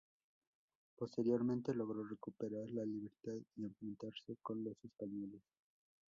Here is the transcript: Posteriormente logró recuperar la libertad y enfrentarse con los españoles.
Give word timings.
Posteriormente 0.95 1.75
logró 1.75 2.03
recuperar 2.03 2.67
la 2.71 2.83
libertad 2.83 3.35
y 3.55 3.65
enfrentarse 3.65 4.35
con 4.41 4.63
los 4.63 4.73
españoles. 4.83 5.43